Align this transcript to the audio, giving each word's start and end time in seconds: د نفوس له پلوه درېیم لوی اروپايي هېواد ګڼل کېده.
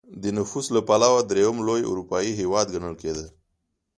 د 0.21 0.23
نفوس 0.37 0.65
له 0.75 0.81
پلوه 0.87 1.21
درېیم 1.31 1.57
لوی 1.67 1.81
اروپايي 1.91 2.31
هېواد 2.39 2.67
ګڼل 2.73 2.95
کېده. 3.01 3.25